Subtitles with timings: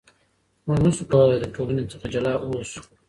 [0.65, 2.81] موږ نشو کولای له ټولنې څخه جلا اوسو.